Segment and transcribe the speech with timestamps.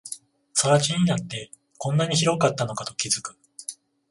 [0.55, 3.37] 更地になって、こんなに広かったのかと気づく